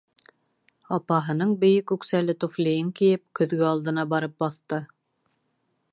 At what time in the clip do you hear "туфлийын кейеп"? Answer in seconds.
2.45-3.25